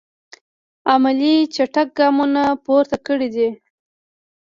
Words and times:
عملي 0.91 1.35
چټک 1.55 1.87
ګامونه 1.97 2.43
پورته 2.63 2.97
کړی 3.07 3.29
دي. 3.35 3.49